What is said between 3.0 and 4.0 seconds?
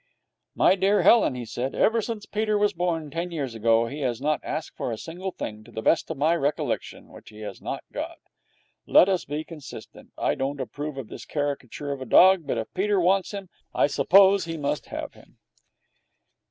ten years ago, he